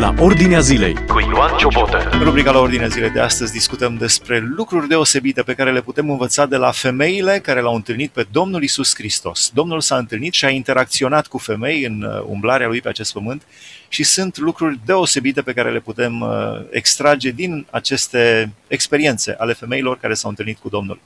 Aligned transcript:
la 0.00 0.14
Ordinea 0.18 0.60
Zilei 0.60 0.94
cu 1.06 1.20
Ioan 1.20 1.56
Ciobotă. 1.56 2.08
În 2.12 2.22
rubrica 2.22 2.50
la 2.50 2.58
Ordinea 2.58 2.86
Zilei 2.86 3.10
de 3.10 3.20
astăzi 3.20 3.52
discutăm 3.52 3.96
despre 3.96 4.38
lucruri 4.38 4.88
deosebite 4.88 5.42
pe 5.42 5.54
care 5.54 5.72
le 5.72 5.80
putem 5.80 6.10
învăța 6.10 6.46
de 6.46 6.56
la 6.56 6.70
femeile 6.70 7.38
care 7.38 7.60
l-au 7.60 7.74
întâlnit 7.74 8.10
pe 8.10 8.26
Domnul 8.30 8.62
Isus 8.62 8.94
Hristos. 8.94 9.50
Domnul 9.54 9.80
s-a 9.80 9.96
întâlnit 9.96 10.32
și 10.32 10.44
a 10.44 10.48
interacționat 10.48 11.26
cu 11.26 11.38
femei 11.38 11.84
în 11.84 12.02
uh, 12.02 12.22
umblarea 12.26 12.66
lui 12.66 12.80
pe 12.80 12.88
acest 12.88 13.12
pământ 13.12 13.42
și 13.88 14.02
sunt 14.02 14.38
lucruri 14.38 14.78
deosebite 14.84 15.42
pe 15.42 15.52
care 15.52 15.70
le 15.70 15.80
putem 15.80 16.20
uh, 16.20 16.28
extrage 16.70 17.30
din 17.30 17.66
aceste 17.70 18.52
experiențe 18.66 19.34
ale 19.38 19.52
femeilor 19.52 19.98
care 19.98 20.14
s-au 20.14 20.30
întâlnit 20.30 20.58
cu 20.58 20.68
Domnul. 20.68 21.00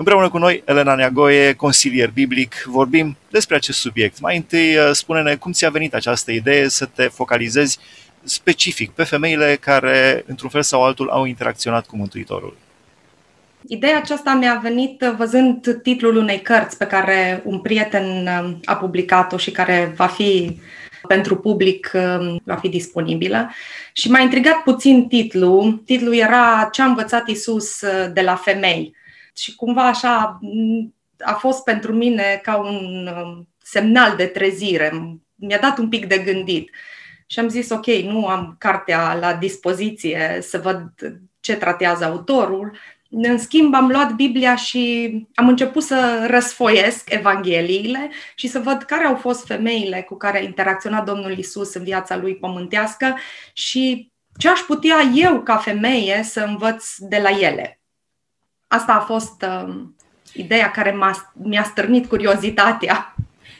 Împreună 0.00 0.28
cu 0.28 0.38
noi, 0.38 0.62
Elena 0.66 0.94
Neagoie, 0.94 1.52
consilier 1.52 2.10
biblic, 2.10 2.62
vorbim 2.66 3.16
despre 3.30 3.56
acest 3.56 3.78
subiect. 3.78 4.20
Mai 4.20 4.36
întâi, 4.36 4.76
uh, 4.76 4.90
spune-ne 4.92 5.34
cum 5.34 5.52
ți-a 5.52 5.70
venit 5.70 5.94
această 5.94 6.30
idee 6.32 6.68
să 6.68 6.84
te 6.84 7.02
focalizezi 7.02 7.78
specific 8.22 8.90
pe 8.90 9.02
femeile 9.02 9.56
care, 9.60 10.24
într-un 10.26 10.50
fel 10.50 10.62
sau 10.62 10.84
altul, 10.84 11.08
au 11.08 11.24
interacționat 11.24 11.86
cu 11.86 11.96
Mântuitorul. 11.96 12.56
Ideea 13.66 13.96
aceasta 13.96 14.34
mi-a 14.34 14.60
venit 14.62 15.00
văzând 15.16 15.78
titlul 15.82 16.16
unei 16.16 16.40
cărți 16.40 16.76
pe 16.76 16.86
care 16.86 17.42
un 17.44 17.60
prieten 17.60 18.26
uh, 18.26 18.56
a 18.64 18.76
publicat-o 18.76 19.36
și 19.36 19.50
care 19.50 19.92
va 19.96 20.06
fi 20.06 20.60
pentru 21.08 21.36
public, 21.36 21.90
uh, 21.94 22.36
va 22.44 22.56
fi 22.56 22.68
disponibilă. 22.68 23.50
Și 23.92 24.10
m-a 24.10 24.20
intrigat 24.20 24.62
puțin 24.62 25.08
titlul. 25.08 25.82
Titlul 25.84 26.14
era 26.14 26.68
Ce 26.72 26.82
a 26.82 26.84
învățat 26.84 27.28
Isus 27.28 27.80
de 28.12 28.20
la 28.20 28.34
femei 28.34 28.96
și 29.38 29.54
cumva 29.54 29.86
așa 29.86 30.40
a 31.18 31.32
fost 31.32 31.64
pentru 31.64 31.92
mine 31.92 32.40
ca 32.42 32.56
un 32.56 33.08
um, 33.22 33.48
semnal 33.62 34.16
de 34.16 34.26
trezire. 34.26 35.18
Mi-a 35.34 35.58
dat 35.58 35.78
un 35.78 35.88
pic 35.88 36.06
de 36.06 36.18
gândit. 36.18 36.70
Și 37.30 37.38
am 37.38 37.48
zis, 37.48 37.70
ok, 37.70 37.86
nu 37.86 38.26
am 38.26 38.56
cartea 38.58 39.14
la 39.14 39.34
dispoziție 39.34 40.38
să 40.42 40.58
văd 40.58 40.90
ce 41.40 41.56
tratează 41.56 42.04
autorul. 42.04 42.78
În 43.10 43.38
schimb, 43.38 43.74
am 43.74 43.88
luat 43.88 44.12
Biblia 44.14 44.56
și 44.56 45.12
am 45.34 45.48
început 45.48 45.82
să 45.82 46.26
răsfoiesc 46.30 47.10
Evangheliile 47.10 48.10
și 48.34 48.48
să 48.48 48.58
văd 48.58 48.82
care 48.82 49.04
au 49.04 49.16
fost 49.16 49.46
femeile 49.46 50.02
cu 50.02 50.16
care 50.16 50.38
a 50.38 50.42
interacționat 50.42 51.04
Domnul 51.04 51.38
Isus 51.38 51.74
în 51.74 51.82
viața 51.84 52.16
lui 52.16 52.36
pământească 52.36 53.16
și 53.52 54.12
ce 54.38 54.48
aș 54.48 54.60
putea 54.60 54.96
eu, 55.14 55.42
ca 55.42 55.56
femeie, 55.56 56.22
să 56.22 56.40
învăț 56.40 56.96
de 56.98 57.18
la 57.18 57.30
ele. 57.30 57.80
Asta 58.66 58.92
a 58.92 59.00
fost 59.00 59.42
uh, 59.42 59.74
ideea 60.32 60.70
care 60.70 60.90
m-a, 60.90 61.32
mi-a 61.42 61.62
stârnit 61.62 62.06
curiozitatea. 62.06 63.14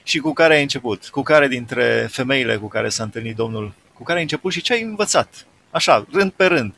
Și 0.08 0.18
cu 0.18 0.32
care 0.32 0.54
ai 0.54 0.62
început? 0.62 1.08
Cu 1.08 1.22
care 1.22 1.48
dintre 1.48 2.08
femeile 2.10 2.56
cu 2.56 2.68
care 2.68 2.88
s-a 2.88 3.02
întâlnit 3.02 3.36
Domnul, 3.36 3.72
cu 3.92 4.02
care 4.02 4.16
ai 4.16 4.24
început 4.24 4.52
și 4.52 4.60
ce 4.60 4.72
ai 4.72 4.82
învățat? 4.82 5.46
Așa, 5.70 6.06
rând 6.12 6.30
pe 6.30 6.46
rând. 6.46 6.74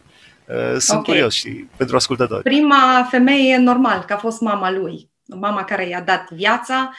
Uh, 0.47 0.77
sunt 0.79 0.99
okay. 0.99 1.15
curios 1.15 1.35
și 1.35 1.49
pentru 1.77 1.97
ascultători. 1.97 2.43
Prima 2.43 3.07
femeie, 3.11 3.57
normal, 3.57 4.05
că 4.07 4.13
a 4.13 4.17
fost 4.17 4.41
mama 4.41 4.71
lui. 4.71 5.11
Mama 5.27 5.65
care 5.65 5.89
i-a 5.89 6.01
dat 6.01 6.31
viața 6.31 6.95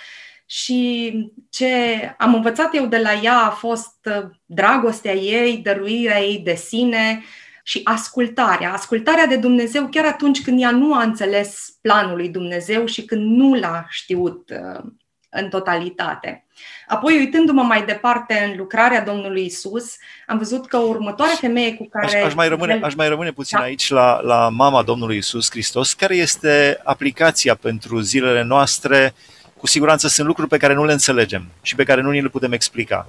și 0.46 1.12
ce 1.50 1.74
am 2.18 2.34
învățat 2.34 2.76
eu 2.76 2.86
de 2.86 2.98
la 2.98 3.14
ea 3.14 3.38
a 3.38 3.50
fost 3.50 3.96
uh, 4.06 4.30
dragostea 4.46 5.14
ei, 5.14 5.58
dăruirea 5.58 6.22
ei 6.22 6.40
de 6.40 6.56
sine, 6.56 7.24
și 7.64 7.82
ascultarea. 7.84 8.74
Ascultarea 8.74 9.26
de 9.26 9.36
Dumnezeu 9.36 9.88
chiar 9.88 10.06
atunci 10.06 10.42
când 10.42 10.62
ea 10.62 10.72
nu 10.72 10.94
a 10.94 11.04
înțeles 11.04 11.78
planul 11.82 12.16
lui 12.16 12.30
Dumnezeu 12.30 12.86
și 12.86 13.06
când 13.06 13.38
nu 13.38 13.54
l-a 13.54 13.86
știut 13.90 14.50
uh, 14.50 14.84
în 15.32 15.50
totalitate. 15.50 16.46
Apoi, 16.88 17.18
uitându-mă 17.18 17.62
mai 17.62 17.86
departe 17.86 18.48
în 18.50 18.58
lucrarea 18.58 19.02
Domnului 19.02 19.46
Isus, 19.46 19.96
am 20.28 20.38
văzut 20.38 20.68
că 20.68 20.78
următoarea 20.78 21.36
femeie 21.36 21.74
cu 21.76 21.88
care... 21.92 22.06
Aș, 22.06 22.24
aș, 22.24 22.34
mai, 22.34 22.48
rămâne, 22.48 22.80
aș 22.84 22.94
mai 22.94 23.08
rămâne 23.08 23.32
puțin 23.32 23.58
da. 23.58 23.64
aici 23.64 23.90
la, 23.90 24.20
la 24.22 24.50
mama 24.50 24.84
Domnului 24.84 25.18
Isus 25.18 25.50
Hristos. 25.50 25.94
Care 25.94 26.16
este 26.16 26.80
aplicația 26.84 27.56
pentru 27.56 28.00
zilele 28.00 28.44
noastre? 28.44 29.14
Cu 29.58 29.68
siguranță 29.68 30.08
sunt 30.08 30.28
lucruri 30.28 30.50
pe 30.50 30.58
care 30.58 30.74
nu 30.74 30.86
le 30.86 30.92
înțelegem 30.92 31.48
și 31.62 31.76
pe 31.76 31.84
care 31.84 32.02
nu 32.02 32.10
ni 32.10 32.22
le 32.22 32.30
putem 32.30 32.52
explica. 32.52 33.08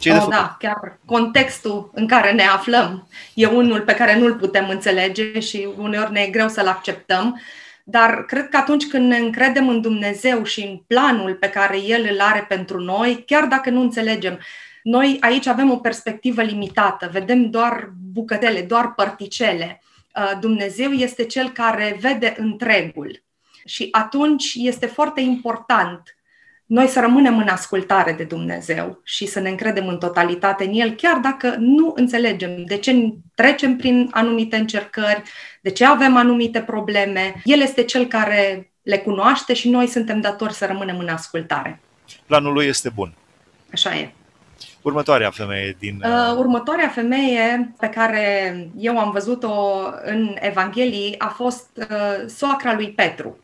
Ce 0.00 0.12
oh, 0.12 0.26
da, 0.30 0.56
chiar 0.58 0.98
contextul 1.04 1.90
în 1.94 2.06
care 2.06 2.32
ne 2.32 2.42
aflăm 2.42 3.08
e 3.34 3.46
unul 3.46 3.80
pe 3.80 3.94
care 3.94 4.18
nu-l 4.18 4.34
putem 4.34 4.68
înțelege 4.68 5.40
și 5.40 5.68
uneori 5.76 6.12
ne 6.12 6.20
e 6.20 6.30
greu 6.30 6.48
să-l 6.48 6.66
acceptăm, 6.66 7.40
dar 7.84 8.24
cred 8.24 8.48
că 8.48 8.56
atunci 8.56 8.86
când 8.86 9.08
ne 9.08 9.16
încredem 9.16 9.68
în 9.68 9.80
Dumnezeu 9.80 10.44
și 10.44 10.60
în 10.60 10.76
planul 10.86 11.34
pe 11.34 11.48
care 11.48 11.80
El 11.80 12.08
îl 12.10 12.20
are 12.20 12.44
pentru 12.48 12.80
noi, 12.80 13.22
chiar 13.26 13.44
dacă 13.44 13.70
nu 13.70 13.80
înțelegem, 13.80 14.38
noi 14.82 15.16
aici 15.20 15.46
avem 15.46 15.70
o 15.70 15.76
perspectivă 15.76 16.42
limitată, 16.42 17.08
vedem 17.12 17.50
doar 17.50 17.92
bucătele, 18.12 18.60
doar 18.60 18.94
părticele. 18.94 19.82
Uh, 20.16 20.38
Dumnezeu 20.40 20.90
este 20.90 21.24
Cel 21.24 21.50
care 21.50 21.96
vede 22.00 22.34
întregul. 22.38 23.22
Și 23.64 23.88
atunci 23.90 24.52
este 24.54 24.86
foarte 24.86 25.20
important 25.20 26.14
noi 26.70 26.86
să 26.86 27.00
rămânem 27.00 27.38
în 27.38 27.48
ascultare 27.48 28.12
de 28.12 28.24
Dumnezeu 28.24 29.00
și 29.04 29.26
să 29.26 29.40
ne 29.40 29.48
încredem 29.48 29.88
în 29.88 29.98
totalitate 29.98 30.64
în 30.64 30.72
El, 30.72 30.90
chiar 30.90 31.16
dacă 31.16 31.54
nu 31.58 31.92
înțelegem 31.96 32.64
de 32.64 32.76
ce 32.76 33.14
trecem 33.34 33.76
prin 33.76 34.08
anumite 34.10 34.56
încercări, 34.56 35.22
de 35.60 35.70
ce 35.70 35.84
avem 35.84 36.16
anumite 36.16 36.60
probleme. 36.60 37.34
El 37.44 37.60
este 37.60 37.82
Cel 37.82 38.06
care 38.06 38.70
le 38.82 38.98
cunoaște 38.98 39.54
și 39.54 39.68
noi 39.68 39.86
suntem 39.86 40.20
datori 40.20 40.52
să 40.52 40.66
rămânem 40.66 40.98
în 40.98 41.08
ascultare. 41.08 41.80
Planul 42.26 42.52
lui 42.52 42.66
este 42.66 42.88
bun. 42.88 43.12
Așa 43.72 43.96
e. 43.96 44.12
Următoarea 44.82 45.30
femeie 45.30 45.76
din. 45.78 46.02
Uh, 46.04 46.36
următoarea 46.36 46.88
femeie 46.88 47.74
pe 47.78 47.88
care 47.88 48.54
eu 48.76 48.98
am 48.98 49.10
văzut-o 49.10 49.52
în 50.04 50.36
Evanghelii 50.40 51.14
a 51.18 51.28
fost 51.28 51.68
uh, 51.76 52.28
soacra 52.28 52.74
lui 52.74 52.90
Petru 52.90 53.38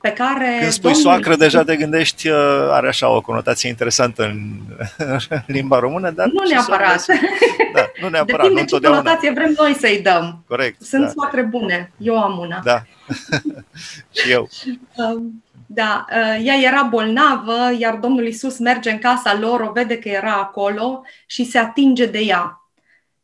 pe 0.00 0.12
care... 0.12 0.56
Când 0.60 0.72
spui 0.72 0.92
domnul... 0.92 1.10
soacră, 1.10 1.36
deja 1.36 1.64
te 1.64 1.76
gândești, 1.76 2.28
uh, 2.28 2.36
are 2.70 2.88
așa 2.88 3.08
o 3.08 3.20
conotație 3.20 3.68
interesantă 3.68 4.24
în 4.24 4.50
limba 5.46 5.78
română, 5.78 6.10
dar... 6.10 6.26
Nu 6.26 6.48
neapărat. 6.48 7.06
Da, 7.72 7.90
nu 8.00 8.08
neapărat, 8.14 8.40
Depinde 8.40 8.60
nu 8.60 8.78
ce 8.78 8.86
conotație 8.86 9.30
vrem 9.30 9.54
noi 9.58 9.74
să-i 9.74 10.00
dăm. 10.02 10.44
Corect. 10.46 10.82
Sunt 10.82 11.04
da. 11.04 11.08
soacre 11.08 11.42
bune, 11.42 11.92
eu 11.96 12.22
am 12.22 12.38
una. 12.38 12.60
Da, 12.64 12.82
și 14.22 14.30
eu. 14.30 14.48
Um, 14.94 15.42
da, 15.66 16.04
uh, 16.10 16.46
ea 16.46 16.54
era 16.54 16.82
bolnavă, 16.82 17.74
iar 17.78 17.94
Domnul 17.94 18.26
Isus 18.26 18.58
merge 18.58 18.90
în 18.90 18.98
casa 18.98 19.38
lor, 19.40 19.60
o 19.60 19.72
vede 19.72 19.98
că 19.98 20.08
era 20.08 20.32
acolo 20.32 21.02
și 21.26 21.44
se 21.44 21.58
atinge 21.58 22.06
de 22.06 22.18
ea. 22.18 22.62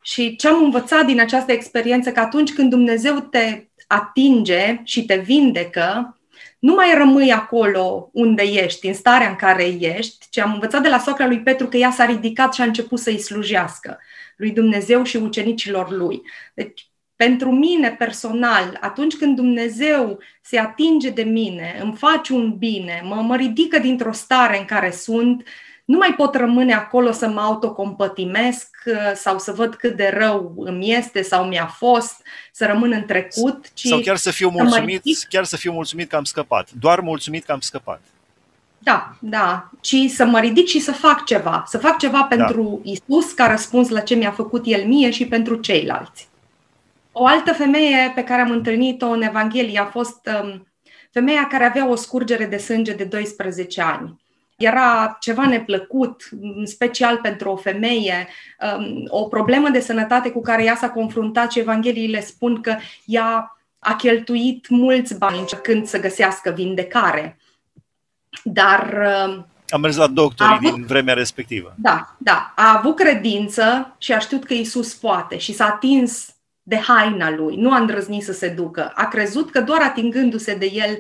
Și 0.03 0.37
ce 0.37 0.49
am 0.49 0.63
învățat 0.63 1.05
din 1.05 1.21
această 1.21 1.53
experiență, 1.53 2.13
că 2.13 2.21
atunci 2.21 2.53
când 2.53 2.71
Dumnezeu 2.71 3.19
te 3.21 3.65
atinge 3.87 4.81
și 4.85 5.05
te 5.05 5.17
vindecă, 5.17 6.19
nu 6.59 6.75
mai 6.75 6.95
rămâi 6.97 7.33
acolo 7.33 8.11
unde 8.13 8.43
ești, 8.43 8.87
în 8.87 8.95
starea 8.95 9.29
în 9.29 9.37
care 9.37 9.65
ești, 9.65 10.27
ci 10.31 10.39
am 10.39 10.53
învățat 10.53 10.83
de 10.83 10.89
la 10.89 10.99
socra 10.99 11.27
lui 11.27 11.41
Petru 11.41 11.67
că 11.67 11.77
ea 11.77 11.91
s-a 11.91 12.05
ridicat 12.05 12.55
și 12.55 12.61
a 12.61 12.65
început 12.65 12.99
să-i 12.99 13.19
slujească 13.19 13.99
lui 14.37 14.51
Dumnezeu 14.51 15.03
și 15.03 15.17
ucenicilor 15.17 15.91
lui. 15.91 16.23
Deci, 16.55 16.89
pentru 17.17 17.51
mine 17.51 17.91
personal, 17.91 18.79
atunci 18.81 19.15
când 19.15 19.37
Dumnezeu 19.37 20.19
se 20.43 20.59
atinge 20.59 21.11
de 21.11 21.23
mine, 21.23 21.79
îmi 21.83 21.97
face 21.97 22.33
un 22.33 22.57
bine, 22.59 23.03
mă, 23.05 23.15
mă 23.15 23.37
ridică 23.37 23.79
dintr-o 23.79 24.13
stare 24.13 24.59
în 24.59 24.65
care 24.65 24.91
sunt, 24.91 25.47
nu 25.85 25.99
mai 25.99 26.15
pot 26.17 26.35
rămâne 26.35 26.75
acolo 26.75 27.13
să 27.13 27.29
mă 27.29 27.41
autocompătimesc 27.41 28.77
uh, 28.87 29.13
sau 29.15 29.39
să 29.39 29.53
văd 29.53 29.75
cât 29.75 29.97
de 29.97 30.15
rău 30.17 30.55
îmi 30.57 30.93
este 30.93 31.23
sau 31.23 31.45
mi-a 31.45 31.67
fost, 31.67 32.23
să 32.53 32.67
rămân 32.67 32.93
în 32.93 33.05
trecut, 33.05 33.73
ci 33.73 33.87
sau 33.87 34.01
chiar 34.01 34.17
să 34.17 34.31
fiu 34.31 34.49
mulțumit, 34.49 35.03
să 35.05 35.27
chiar 35.29 35.45
să 35.45 35.57
fiu 35.57 35.73
mulțumit 35.73 36.09
că 36.09 36.17
am 36.17 36.25
scăpat, 36.25 36.71
doar 36.71 37.01
mulțumit 37.01 37.45
că 37.45 37.53
am 37.53 37.61
scăpat. 37.61 38.01
Da, 38.79 39.17
da, 39.21 39.71
ci 39.81 39.97
să 40.09 40.25
mă 40.25 40.41
ridic 40.41 40.67
și 40.67 40.81
să 40.81 40.93
fac 40.93 41.25
ceva, 41.25 41.65
să 41.67 41.79
fac 41.79 41.99
ceva 41.99 42.27
da. 42.29 42.37
pentru 42.37 42.81
da. 42.85 42.91
Isus 42.91 43.33
ca 43.33 43.47
răspuns 43.47 43.89
la 43.89 44.01
ce 44.01 44.15
mi-a 44.15 44.31
făcut 44.31 44.63
El 44.67 44.87
mie 44.87 45.11
și 45.11 45.27
pentru 45.27 45.57
ceilalți. 45.57 46.29
O 47.13 47.27
altă 47.27 47.53
femeie 47.53 48.13
pe 48.15 48.25
care 48.25 48.43
am 48.43 48.51
întâlnit-o 48.51 49.07
în 49.07 49.23
Evanghelie 49.23 49.81
a 49.81 49.85
fost 49.85 50.29
um, 50.43 50.67
femeia 51.11 51.47
care 51.47 51.65
avea 51.65 51.89
o 51.89 51.95
scurgere 51.95 52.47
de 52.47 52.57
sânge 52.57 52.93
de 52.93 53.05
12 53.05 53.83
ani 53.83 54.24
era 54.57 55.17
ceva 55.21 55.47
neplăcut, 55.47 56.29
în 56.41 56.67
special 56.67 57.19
pentru 57.23 57.51
o 57.51 57.57
femeie, 57.57 58.29
um, 58.77 59.05
o 59.09 59.25
problemă 59.25 59.69
de 59.69 59.81
sănătate 59.81 60.31
cu 60.31 60.41
care 60.41 60.65
ea 60.65 60.77
s-a 60.77 60.91
confruntat 60.91 61.51
și 61.53 61.59
Evangheliile 61.59 62.21
spun 62.21 62.61
că 62.61 62.77
ea 63.05 63.59
a 63.79 63.95
cheltuit 63.95 64.69
mulți 64.69 65.19
bani 65.19 65.39
încercând 65.39 65.87
să 65.87 66.01
găsească 66.01 66.51
vindecare. 66.51 67.39
Dar 68.43 68.99
um, 69.27 69.47
a 69.69 69.77
mers 69.77 69.97
la 69.97 70.07
doctorii 70.07 70.57
avut, 70.57 70.75
din 70.75 70.85
vremea 70.87 71.15
respectivă. 71.15 71.75
Da, 71.79 72.17
da. 72.19 72.53
A 72.57 72.77
avut 72.79 72.97
credință 72.97 73.95
și 73.99 74.13
a 74.13 74.19
știut 74.19 74.45
că 74.45 74.55
Isus 74.55 74.95
poate 74.95 75.39
și 75.39 75.53
s-a 75.53 75.67
atins 75.67 76.35
de 76.63 76.77
haina 76.77 77.31
lui. 77.31 77.57
Nu 77.57 77.73
a 77.73 77.77
îndrăznit 77.77 78.23
să 78.23 78.33
se 78.33 78.49
ducă. 78.49 78.93
A 78.95 79.09
crezut 79.09 79.51
că 79.51 79.61
doar 79.61 79.83
atingându-se 79.83 80.55
de 80.55 80.71
el 80.73 80.99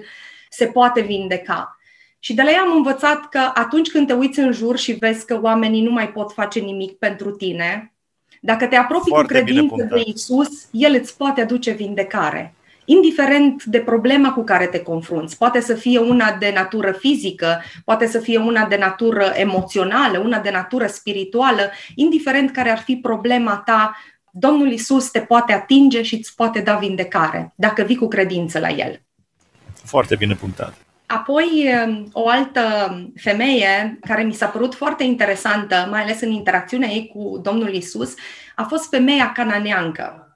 se 0.50 0.66
poate 0.66 1.00
vindeca. 1.00 1.78
Și 2.24 2.34
de 2.34 2.42
la 2.42 2.50
ea 2.50 2.60
am 2.60 2.76
învățat 2.76 3.28
că 3.28 3.50
atunci 3.54 3.90
când 3.90 4.06
te 4.06 4.12
uiți 4.12 4.38
în 4.38 4.52
jur 4.52 4.78
și 4.78 4.92
vezi 4.92 5.26
că 5.26 5.38
oamenii 5.42 5.82
nu 5.82 5.90
mai 5.90 6.08
pot 6.08 6.32
face 6.32 6.60
nimic 6.60 6.98
pentru 6.98 7.30
tine, 7.30 7.94
Dacă 8.40 8.66
te 8.66 8.76
apropii 8.76 9.10
Foarte 9.10 9.38
cu 9.38 9.44
credință 9.44 9.88
de 9.90 10.02
Isus, 10.04 10.48
El 10.70 10.94
îți 11.00 11.16
poate 11.16 11.40
aduce 11.40 11.70
vindecare 11.70 12.54
indiferent 12.86 13.64
de 13.64 13.80
problema 13.80 14.32
cu 14.32 14.42
care 14.44 14.66
te 14.66 14.82
confrunți. 14.82 15.38
Poate 15.38 15.60
să 15.60 15.74
fie 15.74 15.98
una 15.98 16.32
de 16.32 16.52
natură 16.54 16.92
fizică, 16.92 17.62
poate 17.84 18.06
să 18.06 18.18
fie 18.18 18.38
una 18.38 18.66
de 18.66 18.76
natură 18.76 19.32
emoțională, 19.34 20.18
una 20.18 20.38
de 20.38 20.50
natură 20.50 20.86
spirituală, 20.86 21.70
indiferent 21.94 22.50
care 22.50 22.70
ar 22.70 22.78
fi 22.78 22.96
problema 22.96 23.62
ta, 23.64 23.96
Domnul 24.30 24.72
Isus 24.72 25.10
te 25.10 25.20
poate 25.20 25.52
atinge 25.52 26.02
și 26.02 26.14
îți 26.14 26.34
poate 26.34 26.60
da 26.60 26.76
vindecare, 26.76 27.52
dacă 27.56 27.82
vii 27.82 27.96
cu 27.96 28.08
credință 28.08 28.58
la 28.58 28.68
El. 28.68 29.00
Foarte 29.84 30.16
bine 30.16 30.34
punctat. 30.34 30.83
Apoi, 31.06 31.70
o 32.12 32.28
altă 32.28 32.62
femeie 33.16 33.98
care 34.00 34.22
mi 34.22 34.32
s-a 34.32 34.46
părut 34.46 34.74
foarte 34.74 35.02
interesantă, 35.02 35.86
mai 35.90 36.02
ales 36.02 36.20
în 36.20 36.30
interacțiunea 36.30 36.88
ei 36.88 37.10
cu 37.14 37.38
Domnul 37.42 37.74
Isus, 37.74 38.14
a 38.54 38.62
fost 38.62 38.88
femeia 38.88 39.32
cananeancă 39.32 40.33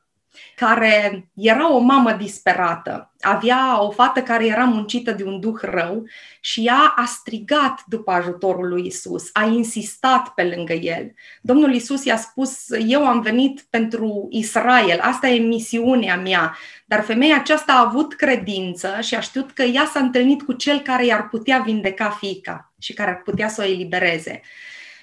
care 0.58 1.28
era 1.34 1.72
o 1.72 1.78
mamă 1.78 2.12
disperată, 2.12 3.12
avea 3.20 3.82
o 3.82 3.90
fată 3.90 4.22
care 4.22 4.46
era 4.46 4.64
muncită 4.64 5.10
de 5.12 5.25
un 5.25 5.40
duh 5.40 5.60
rău 5.60 6.05
și 6.40 6.66
ea 6.66 6.93
a 6.96 7.05
strigat 7.05 7.82
după 7.87 8.10
ajutorul 8.10 8.69
lui 8.69 8.87
Isus, 8.87 9.31
a 9.32 9.44
insistat 9.44 10.28
pe 10.28 10.43
lângă 10.55 10.72
el. 10.72 11.14
Domnul 11.40 11.75
Isus 11.75 12.05
i-a 12.05 12.16
spus, 12.16 12.66
eu 12.87 13.06
am 13.06 13.20
venit 13.20 13.66
pentru 13.70 14.28
Israel, 14.31 15.00
asta 15.00 15.28
e 15.28 15.38
misiunea 15.38 16.16
mea, 16.16 16.56
dar 16.87 17.02
femeia 17.02 17.37
aceasta 17.37 17.72
a 17.72 17.87
avut 17.87 18.14
credință 18.14 18.96
și 19.00 19.14
a 19.14 19.20
știut 19.20 19.50
că 19.50 19.62
ea 19.62 19.84
s-a 19.93 20.00
întâlnit 20.00 20.43
cu 20.43 20.52
cel 20.52 20.81
care 20.81 21.05
i-ar 21.05 21.28
putea 21.28 21.58
vindeca 21.58 22.10
fiica 22.10 22.72
și 22.78 22.93
care 22.93 23.10
ar 23.10 23.22
putea 23.22 23.49
să 23.49 23.62
o 23.62 23.70
elibereze. 23.70 24.40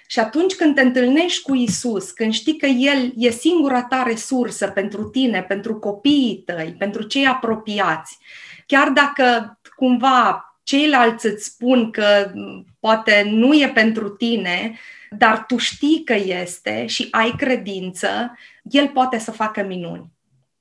Și 0.07 0.19
atunci 0.19 0.55
când 0.55 0.75
te 0.75 0.81
întâlnești 0.81 1.41
cu 1.41 1.55
Isus, 1.55 2.11
când 2.11 2.33
știi 2.33 2.57
că 2.57 2.65
El 2.65 3.11
e 3.15 3.29
singura 3.29 3.83
ta 3.83 4.03
resursă 4.03 4.67
pentru 4.67 5.03
tine, 5.03 5.43
pentru 5.43 5.75
copiii 5.75 6.43
tăi, 6.45 6.75
pentru 6.77 7.03
cei 7.03 7.25
apropiați, 7.25 8.17
chiar 8.65 8.89
dacă 8.89 9.59
cumva 9.75 10.45
ceilalți 10.63 11.25
îți 11.25 11.45
spun 11.45 11.91
că 11.91 12.31
poate 12.79 13.27
nu 13.31 13.53
e 13.53 13.71
pentru 13.73 14.09
tine, 14.09 14.79
dar 15.09 15.43
tu 15.47 15.57
știi 15.57 16.01
că 16.03 16.13
este 16.13 16.85
și 16.85 17.07
ai 17.11 17.33
credință, 17.37 18.37
El 18.63 18.87
poate 18.87 19.17
să 19.17 19.31
facă 19.31 19.63
minuni. 19.63 20.13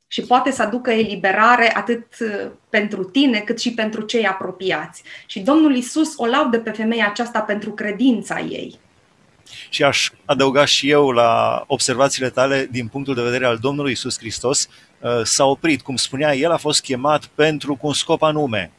Și 0.06 0.22
poate 0.22 0.50
să 0.50 0.62
aducă 0.62 0.90
eliberare 0.90 1.76
atât 1.76 2.06
pentru 2.68 3.04
tine 3.04 3.38
cât 3.38 3.60
și 3.60 3.74
pentru 3.74 4.02
cei 4.02 4.26
apropiați. 4.26 5.02
Și 5.26 5.40
Domnul 5.40 5.76
Isus 5.76 6.12
o 6.16 6.26
laudă 6.26 6.60
pe 6.60 6.70
femeia 6.70 7.06
aceasta 7.06 7.40
pentru 7.40 7.72
credința 7.72 8.40
ei. 8.40 8.78
Și 9.68 9.82
aș 9.82 10.10
adăuga 10.24 10.64
și 10.64 10.90
eu 10.90 11.10
la 11.10 11.64
observațiile 11.66 12.30
tale 12.30 12.68
din 12.70 12.88
punctul 12.88 13.14
de 13.14 13.22
vedere 13.22 13.46
al 13.46 13.56
Domnului 13.56 13.92
Isus 13.92 14.18
Hristos, 14.18 14.68
uh, 14.98 15.10
s-a 15.22 15.44
oprit, 15.44 15.82
cum 15.82 15.96
spunea, 15.96 16.34
el 16.34 16.50
a 16.50 16.56
fost 16.56 16.82
chemat 16.82 17.26
pentru 17.26 17.74
cu 17.74 17.86
un 17.86 17.92
scop 17.92 18.22
anume. 18.22 18.70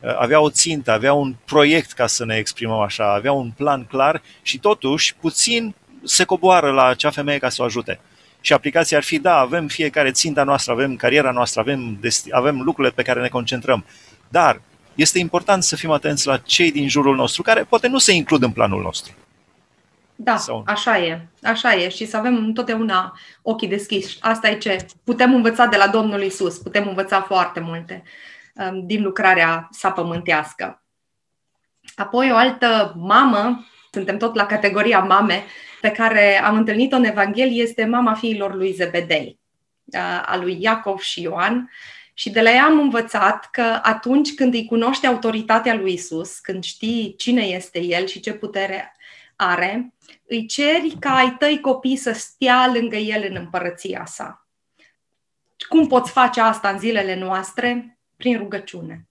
Uh, 0.00 0.16
avea 0.18 0.40
o 0.40 0.50
țintă, 0.50 0.90
avea 0.92 1.12
un 1.12 1.34
proiect, 1.44 1.92
ca 1.92 2.06
să 2.06 2.24
ne 2.24 2.36
exprimăm 2.36 2.80
așa, 2.80 3.14
avea 3.14 3.32
un 3.32 3.50
plan 3.56 3.84
clar 3.84 4.22
și 4.42 4.58
totuși 4.58 5.14
puțin 5.20 5.74
se 6.04 6.24
coboară 6.24 6.70
la 6.70 6.84
acea 6.84 7.10
femeie 7.10 7.38
ca 7.38 7.48
să 7.48 7.62
o 7.62 7.64
ajute. 7.64 8.00
Și 8.40 8.52
aplicația 8.52 8.96
ar 8.96 9.02
fi, 9.02 9.18
da, 9.18 9.38
avem 9.38 9.66
fiecare 9.66 10.10
ținta 10.10 10.44
noastră, 10.44 10.72
avem 10.72 10.96
cariera 10.96 11.30
noastră, 11.30 11.60
avem, 11.60 11.98
desti- 12.00 12.30
avem 12.30 12.60
lucrurile 12.60 12.94
pe 12.94 13.02
care 13.02 13.20
ne 13.20 13.28
concentrăm. 13.28 13.84
Dar 14.28 14.60
este 14.94 15.18
important 15.18 15.62
să 15.62 15.76
fim 15.76 15.90
atenți 15.90 16.26
la 16.26 16.36
cei 16.36 16.72
din 16.72 16.88
jurul 16.88 17.16
nostru, 17.16 17.42
care 17.42 17.62
poate 17.62 17.88
nu 17.88 17.98
se 17.98 18.12
includ 18.12 18.42
în 18.42 18.50
planul 18.50 18.82
nostru. 18.82 19.12
Da, 20.22 20.36
sau... 20.36 20.62
așa 20.66 20.98
e, 20.98 21.28
așa 21.42 21.74
e 21.74 21.88
și 21.88 22.06
să 22.06 22.16
avem 22.16 22.36
întotdeauna 22.36 23.18
ochii 23.42 23.68
deschiși. 23.68 24.18
Asta 24.20 24.48
e 24.48 24.58
ce 24.58 24.86
putem 25.04 25.34
învăța 25.34 25.66
de 25.66 25.76
la 25.76 25.88
Domnul 25.88 26.22
Isus, 26.22 26.58
putem 26.58 26.88
învăța 26.88 27.20
foarte 27.20 27.60
multe 27.60 28.02
um, 28.54 28.86
din 28.86 29.02
lucrarea 29.02 29.68
sa 29.70 29.90
pământească. 29.90 30.82
Apoi 31.94 32.32
o 32.32 32.36
altă 32.36 32.94
mamă, 32.96 33.66
suntem 33.90 34.18
tot 34.18 34.34
la 34.34 34.46
categoria 34.46 34.98
mame, 34.98 35.44
pe 35.80 35.90
care 35.90 36.42
am 36.42 36.56
întâlnit-o 36.56 36.96
în 36.96 37.04
Evanghelie, 37.04 37.62
este 37.62 37.84
mama 37.84 38.14
fiilor 38.14 38.54
lui 38.54 38.72
Zebedei, 38.72 39.38
uh, 39.84 40.22
a 40.26 40.36
lui 40.36 40.56
Iacov 40.60 40.98
și 40.98 41.22
Ioan. 41.22 41.70
Și 42.14 42.30
de 42.30 42.40
la 42.40 42.50
ea 42.50 42.64
am 42.64 42.78
învățat 42.78 43.48
că 43.50 43.78
atunci 43.82 44.34
când 44.34 44.54
îi 44.54 44.66
cunoște 44.66 45.06
autoritatea 45.06 45.74
lui 45.74 45.92
Isus, 45.92 46.38
când 46.38 46.64
știi 46.64 47.14
cine 47.16 47.42
este 47.42 47.82
El 47.82 48.06
și 48.06 48.20
ce 48.20 48.32
putere 48.32 48.94
are, 49.40 49.94
îi 50.26 50.46
ceri 50.46 50.96
ca 50.98 51.14
ai 51.14 51.36
tăi 51.38 51.60
copii 51.60 51.96
să 51.96 52.12
stea 52.12 52.70
lângă 52.74 52.96
el 52.96 53.26
în 53.28 53.36
împărăția 53.36 54.04
sa. 54.06 54.48
Cum 55.68 55.86
poți 55.86 56.10
face 56.10 56.40
asta 56.40 56.68
în 56.68 56.78
zilele 56.78 57.14
noastre? 57.14 57.98
Prin 58.16 58.38
rugăciune. 58.38 59.04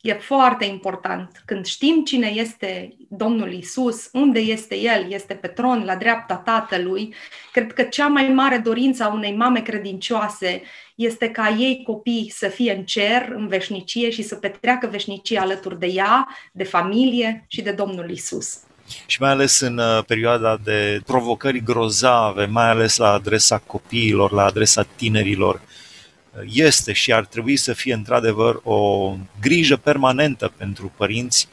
E 0.00 0.12
foarte 0.12 0.64
important. 0.64 1.42
Când 1.44 1.66
știm 1.66 2.04
cine 2.04 2.26
este 2.26 2.96
Domnul 3.08 3.52
Isus, 3.52 4.08
unde 4.12 4.38
este 4.38 4.76
El, 4.76 5.12
este 5.12 5.34
pe 5.34 5.46
tron, 5.46 5.84
la 5.84 5.96
dreapta 5.96 6.36
Tatălui, 6.36 7.14
cred 7.52 7.72
că 7.72 7.82
cea 7.82 8.06
mai 8.06 8.28
mare 8.28 8.58
dorință 8.58 9.04
a 9.04 9.12
unei 9.12 9.34
mame 9.34 9.60
credincioase 9.60 10.62
este 10.94 11.30
ca 11.30 11.48
ei 11.48 11.82
copii 11.82 12.32
să 12.34 12.48
fie 12.48 12.72
în 12.72 12.84
cer, 12.84 13.28
în 13.28 13.48
veșnicie 13.48 14.10
și 14.10 14.22
să 14.22 14.36
petreacă 14.36 14.86
veșnicie 14.86 15.38
alături 15.38 15.78
de 15.78 15.86
ea, 15.86 16.28
de 16.52 16.64
familie 16.64 17.44
și 17.48 17.62
de 17.62 17.72
Domnul 17.72 18.10
Isus 18.10 18.65
și 19.06 19.20
mai 19.20 19.30
ales 19.30 19.60
în 19.60 19.78
uh, 19.78 20.04
perioada 20.06 20.58
de 20.64 21.00
provocări 21.06 21.62
grozave, 21.62 22.44
mai 22.44 22.68
ales 22.68 22.96
la 22.96 23.12
adresa 23.12 23.58
copiilor, 23.66 24.32
la 24.32 24.44
adresa 24.44 24.86
tinerilor, 24.96 25.54
uh, 25.54 26.40
este 26.52 26.92
și 26.92 27.12
ar 27.12 27.24
trebui 27.24 27.56
să 27.56 27.72
fie 27.72 27.94
într-adevăr 27.94 28.60
o 28.62 29.12
grijă 29.40 29.76
permanentă 29.76 30.52
pentru 30.56 30.92
părinți, 30.96 31.48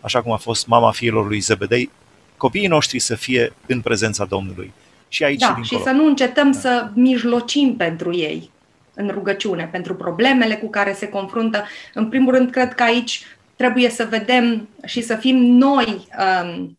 așa 0.00 0.22
cum 0.22 0.32
a 0.32 0.36
fost 0.36 0.66
mama 0.66 0.90
fiilor 0.90 1.26
lui 1.26 1.38
Zebedei, 1.38 1.90
copiii 2.36 2.66
noștri 2.66 2.98
să 2.98 3.14
fie 3.14 3.52
în 3.66 3.80
prezența 3.80 4.24
Domnului. 4.24 4.72
Și 5.08 5.24
aici 5.24 5.40
da, 5.40 5.58
și, 5.62 5.74
și 5.74 5.82
să 5.82 5.90
nu 5.90 6.06
încetăm 6.06 6.52
da. 6.52 6.58
să 6.58 6.90
mijlocim 6.94 7.76
pentru 7.76 8.16
ei 8.16 8.50
în 8.94 9.08
rugăciune, 9.08 9.68
pentru 9.72 9.94
problemele 9.94 10.54
cu 10.54 10.70
care 10.70 10.92
se 10.92 11.08
confruntă. 11.08 11.64
În 11.94 12.08
primul 12.08 12.34
rând, 12.34 12.50
cred 12.50 12.74
că 12.74 12.82
aici 12.82 13.22
trebuie 13.56 13.90
să 13.90 14.06
vedem 14.10 14.68
și 14.86 15.02
să 15.02 15.14
fim 15.14 15.36
noi 15.36 16.08
um, 16.18 16.77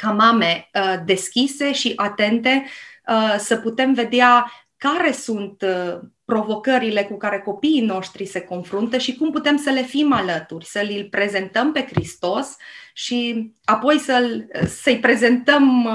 ca 0.00 0.10
mame 0.10 0.70
uh, 0.74 0.94
deschise 1.04 1.72
și 1.72 1.92
atente 1.96 2.64
uh, 3.08 3.34
să 3.38 3.56
putem 3.56 3.92
vedea 3.92 4.52
care 4.76 5.12
sunt 5.12 5.62
uh, 5.62 5.98
provocările 6.24 7.02
cu 7.02 7.16
care 7.16 7.38
copiii 7.38 7.80
noștri 7.80 8.26
se 8.26 8.40
confruntă 8.40 8.98
și 8.98 9.16
cum 9.16 9.30
putem 9.30 9.56
să 9.56 9.70
le 9.70 9.82
fim 9.82 10.12
alături, 10.12 10.64
să 10.64 10.80
l 10.80 11.08
prezentăm 11.10 11.72
pe 11.72 11.86
Hristos 11.90 12.56
și 12.94 13.50
apoi 13.64 13.98
să 13.98 14.44
să-i 14.82 14.98
prezentăm 14.98 15.88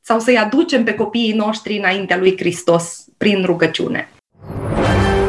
sau 0.00 0.18
să-i 0.20 0.38
aducem 0.38 0.84
pe 0.84 0.94
copiii 0.94 1.32
noștri 1.32 1.76
înaintea 1.76 2.16
lui 2.16 2.36
Hristos 2.36 3.04
prin 3.18 3.44
rugăciune. 3.44 4.08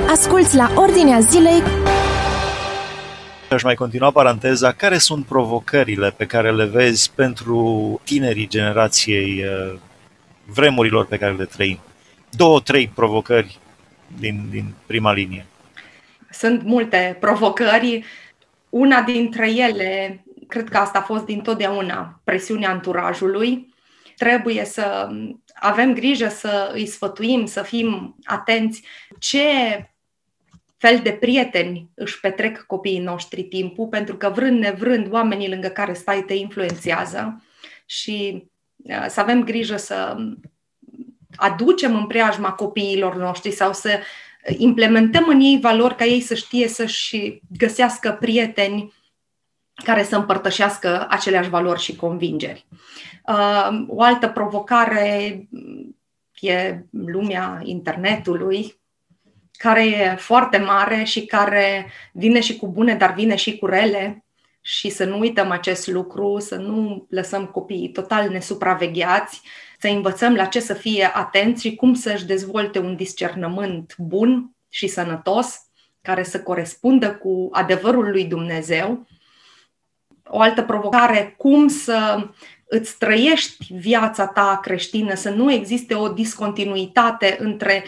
Asculți 0.10 0.56
la 0.56 0.72
Ordinea 0.76 1.20
Zilei 1.20 1.62
Aș 3.54 3.64
mai 3.64 3.76
continua 3.76 4.12
paranteza, 4.12 4.72
care 4.72 4.98
sunt 4.98 5.26
provocările 5.26 6.12
pe 6.12 6.26
care 6.26 6.52
le 6.52 6.66
vezi 6.66 7.12
pentru 7.16 8.02
tinerii 8.04 8.48
generației 8.48 9.44
uh, 9.44 9.80
vremurilor 10.46 11.06
pe 11.06 11.18
care 11.18 11.34
le 11.34 11.46
trăim? 11.46 11.80
Două, 12.30 12.60
trei 12.60 12.88
provocări 12.88 13.60
din, 14.20 14.48
din 14.50 14.74
prima 14.86 15.14
linie. 15.14 15.46
Sunt 16.32 16.64
multe 16.64 17.18
provocări. 17.20 18.04
Una 18.70 19.02
dintre 19.02 19.52
ele, 19.52 20.24
cred 20.48 20.70
că 20.70 20.78
asta 20.78 21.00
a 21.00 21.02
fost 21.02 21.26
dintotdeauna, 21.26 22.22
presiunea 22.24 22.70
anturajului. 22.70 23.74
Trebuie 24.18 24.66
să 24.66 25.10
avem 25.54 25.94
grijă 25.94 26.28
să 26.28 26.72
îi 26.74 26.86
sfătuim, 26.86 27.46
să 27.46 27.62
fim 27.62 28.16
atenți 28.24 28.84
ce 29.20 29.42
fel 30.88 31.00
de 31.00 31.12
prieteni 31.12 31.90
își 31.94 32.20
petrec 32.20 32.64
copiii 32.68 33.00
noștri 33.00 33.44
timpul, 33.44 33.88
pentru 33.88 34.16
că 34.18 34.30
vrând 34.30 34.60
nevrând, 34.60 35.12
oamenii 35.12 35.50
lângă 35.50 35.68
care 35.68 35.94
stai 35.94 36.24
te 36.28 36.34
influențează 36.34 37.44
și 37.86 38.48
uh, 38.76 39.06
să 39.08 39.20
avem 39.20 39.44
grijă 39.44 39.78
să 39.78 40.16
aducem 41.36 41.96
în 41.96 42.08
preajma 42.08 42.52
copiilor 42.52 43.16
noștri 43.16 43.52
sau 43.52 43.74
să 43.74 44.00
implementăm 44.58 45.28
în 45.28 45.40
ei 45.40 45.60
valori 45.62 45.96
ca 45.96 46.06
ei 46.06 46.22
să 46.22 46.36
știe 46.36 46.68
să-și 46.68 47.42
găsească 47.58 48.18
prieteni 48.20 48.94
care 49.84 50.04
să 50.04 50.16
împărtășească 50.16 51.06
aceleași 51.10 51.50
valori 51.50 51.82
și 51.82 51.96
convingeri. 51.96 52.66
Uh, 53.28 53.86
o 53.88 54.02
altă 54.02 54.28
provocare 54.28 55.48
e 56.40 56.80
lumea 56.92 57.62
internetului, 57.64 58.82
care 59.58 59.86
e 59.86 60.16
foarte 60.16 60.58
mare 60.58 61.04
și 61.04 61.26
care 61.26 61.92
vine 62.12 62.40
și 62.40 62.58
cu 62.58 62.68
bune, 62.68 62.96
dar 62.96 63.14
vine 63.14 63.36
și 63.36 63.58
cu 63.58 63.66
rele. 63.66 64.24
Și 64.62 64.90
să 64.90 65.06
nu 65.06 65.20
uităm 65.20 65.52
acest 65.52 65.88
lucru, 65.88 66.40
să 66.40 66.56
nu 66.56 67.06
lăsăm 67.10 67.46
copiii 67.46 67.92
total 67.92 68.30
nesupravegheați, 68.30 69.42
să 69.80 69.88
învățăm 69.88 70.36
la 70.36 70.46
ce 70.46 70.60
să 70.60 70.74
fie 70.74 71.12
atenți 71.14 71.62
și 71.62 71.76
cum 71.76 71.94
să-și 71.94 72.26
dezvolte 72.26 72.80
un 72.80 72.96
discernământ 72.96 73.96
bun 73.98 74.56
și 74.70 74.88
sănătos, 74.88 75.60
care 76.02 76.24
să 76.24 76.42
corespundă 76.42 77.16
cu 77.16 77.50
adevărul 77.52 78.10
lui 78.10 78.26
Dumnezeu. 78.26 79.08
O 80.26 80.40
altă 80.40 80.62
provocare, 80.62 81.34
cum 81.38 81.68
să 81.68 82.30
îți 82.68 82.98
trăiești 82.98 83.74
viața 83.74 84.28
ta 84.28 84.60
creștină, 84.62 85.14
să 85.14 85.30
nu 85.30 85.52
existe 85.52 85.94
o 85.94 86.08
discontinuitate 86.08 87.36
între 87.40 87.84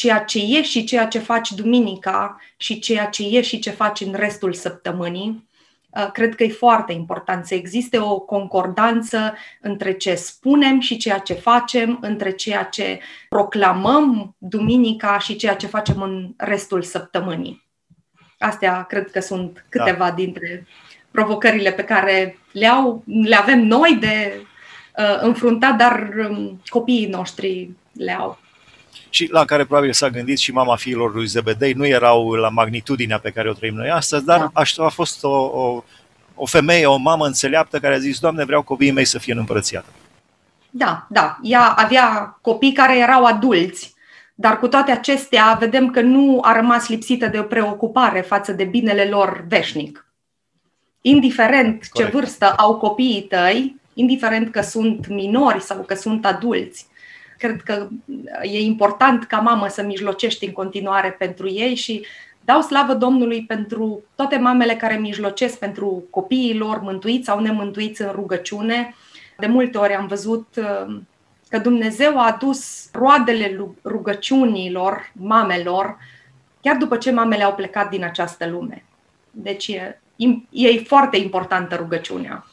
ceea 0.00 0.18
ce 0.18 0.38
e 0.38 0.62
și 0.62 0.84
ceea 0.84 1.06
ce 1.06 1.18
faci 1.18 1.52
duminica 1.52 2.40
și 2.56 2.78
ceea 2.78 3.06
ce 3.06 3.22
e 3.22 3.40
și 3.40 3.58
ce 3.58 3.70
faci 3.70 4.00
în 4.00 4.14
restul 4.14 4.52
săptămânii. 4.52 5.48
Uh, 5.90 6.10
cred 6.12 6.34
că 6.34 6.42
e 6.42 6.48
foarte 6.48 6.92
important 6.92 7.46
să 7.46 7.54
existe 7.54 7.98
o 7.98 8.18
concordanță 8.18 9.34
între 9.60 9.92
ce 9.92 10.14
spunem 10.14 10.80
și 10.80 10.96
ceea 10.96 11.18
ce 11.18 11.34
facem, 11.34 11.98
între 12.00 12.30
ceea 12.30 12.62
ce 12.64 13.00
proclamăm 13.28 14.34
duminica 14.38 15.18
și 15.18 15.36
ceea 15.36 15.56
ce 15.56 15.66
facem 15.66 16.02
în 16.02 16.34
restul 16.36 16.82
săptămânii. 16.82 17.64
Astea 18.38 18.82
cred 18.82 19.10
că 19.10 19.20
sunt 19.20 19.64
câteva 19.68 20.08
da. 20.08 20.14
dintre 20.14 20.66
provocările 21.10 21.72
pe 21.72 21.84
care 21.84 22.38
le, 22.52 22.66
au, 22.66 23.04
le 23.06 23.36
avem 23.36 23.60
noi 23.66 23.96
de 24.00 24.40
uh, 24.96 25.18
înfruntat, 25.20 25.76
dar 25.76 26.10
um, 26.28 26.60
copiii 26.68 27.06
noștri 27.06 27.70
le 27.92 28.12
au 28.12 28.38
și 29.10 29.28
la 29.30 29.44
care 29.44 29.64
probabil 29.64 29.92
s-a 29.92 30.08
gândit 30.08 30.38
și 30.38 30.52
mama 30.52 30.76
fiilor 30.76 31.14
lui 31.14 31.26
Zebedei. 31.26 31.72
Nu 31.72 31.86
erau 31.86 32.32
la 32.32 32.48
magnitudinea 32.48 33.18
pe 33.18 33.30
care 33.30 33.50
o 33.50 33.52
trăim 33.52 33.74
noi 33.74 33.90
astăzi, 33.90 34.24
dar 34.24 34.38
da. 34.38 34.84
a 34.84 34.88
fost 34.88 35.24
o, 35.24 35.28
o, 35.28 35.84
o 36.34 36.46
femeie, 36.46 36.86
o 36.86 36.96
mamă 36.96 37.26
înțeleaptă 37.26 37.78
care 37.78 37.94
a 37.94 37.98
zis, 37.98 38.18
Doamne, 38.18 38.44
vreau 38.44 38.62
copiii 38.62 38.90
mei 38.90 39.04
să 39.04 39.18
fie 39.18 39.32
în 39.32 39.38
împărățiată. 39.38 39.88
Da, 40.70 41.06
da. 41.08 41.38
Ea 41.42 41.62
avea 41.62 42.38
copii 42.40 42.72
care 42.72 42.98
erau 42.98 43.24
adulți, 43.24 43.94
dar 44.34 44.58
cu 44.58 44.68
toate 44.68 44.90
acestea 44.90 45.56
vedem 45.60 45.90
că 45.90 46.00
nu 46.00 46.38
a 46.42 46.52
rămas 46.52 46.88
lipsită 46.88 47.26
de 47.26 47.38
o 47.38 47.42
preocupare 47.42 48.20
față 48.20 48.52
de 48.52 48.64
binele 48.64 49.04
lor 49.04 49.44
veșnic. 49.48 50.06
Indiferent 51.00 51.86
Corect. 51.86 51.94
ce 51.94 52.16
vârstă 52.18 52.52
au 52.56 52.76
copiii 52.76 53.22
tăi, 53.22 53.76
indiferent 53.94 54.50
că 54.50 54.60
sunt 54.60 55.08
minori 55.08 55.62
sau 55.62 55.82
că 55.82 55.94
sunt 55.94 56.26
adulți, 56.26 56.86
cred 57.40 57.62
că 57.62 57.88
e 58.42 58.60
important 58.60 59.24
ca 59.24 59.38
mamă 59.38 59.68
să 59.68 59.82
mijlocești 59.82 60.46
în 60.46 60.52
continuare 60.52 61.10
pentru 61.10 61.50
ei 61.50 61.74
și 61.74 62.06
dau 62.44 62.60
slavă 62.60 62.94
Domnului 62.94 63.44
pentru 63.44 64.02
toate 64.14 64.36
mamele 64.36 64.74
care 64.74 64.96
mijlocesc 64.96 65.58
pentru 65.58 66.04
copiii 66.10 66.58
lor, 66.58 66.80
mântuiți 66.80 67.24
sau 67.24 67.40
nemântuiți 67.40 68.02
în 68.02 68.10
rugăciune. 68.14 68.94
De 69.38 69.46
multe 69.46 69.78
ori 69.78 69.94
am 69.94 70.06
văzut 70.06 70.46
uh, 70.56 71.00
că 71.48 71.58
Dumnezeu 71.58 72.18
a 72.18 72.26
adus 72.26 72.90
roadele 72.92 73.56
rugăciunilor 73.84 75.12
mamelor 75.12 75.98
chiar 76.62 76.76
după 76.76 76.96
ce 76.96 77.10
mamele 77.10 77.42
au 77.42 77.54
plecat 77.54 77.90
din 77.90 78.04
această 78.04 78.48
lume. 78.48 78.84
Deci 79.30 79.68
e, 79.68 80.00
e 80.50 80.82
foarte 80.82 81.16
importantă 81.16 81.74
rugăciunea 81.74 82.44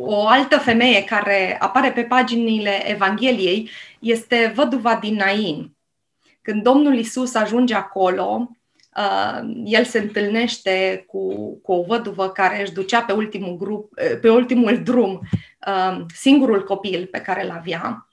o 0.00 0.26
altă 0.26 0.58
femeie 0.58 1.04
care 1.04 1.56
apare 1.60 1.92
pe 1.92 2.02
paginile 2.02 2.90
Evangheliei 2.90 3.70
este 3.98 4.52
văduva 4.54 4.94
din 4.94 5.14
Nain. 5.14 5.76
Când 6.42 6.62
Domnul 6.62 6.98
Isus 6.98 7.34
ajunge 7.34 7.74
acolo, 7.74 8.50
uh, 8.96 9.40
el 9.64 9.84
se 9.84 9.98
întâlnește 9.98 11.04
cu, 11.06 11.54
cu 11.62 11.72
o 11.72 11.82
văduvă 11.82 12.28
care 12.28 12.60
își 12.60 12.72
ducea 12.72 13.02
pe 13.02 13.12
ultimul, 13.12 13.56
grup, 13.56 13.92
uh, 13.92 14.18
pe 14.20 14.30
ultimul 14.30 14.82
drum 14.82 15.20
uh, 15.66 16.04
singurul 16.14 16.64
copil 16.64 17.06
pe 17.06 17.20
care 17.20 17.44
îl 17.44 17.50
avea. 17.50 18.08